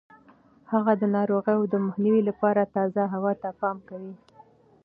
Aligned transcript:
هغه 0.71 0.93
د 1.01 1.03
ناروغیو 1.15 1.61
د 1.73 1.75
مخنیوي 1.85 2.21
لپاره 2.29 2.71
تازه 2.75 3.03
هوا 3.13 3.33
ته 3.41 3.49
پام 3.59 3.77
کوي. 3.89 4.13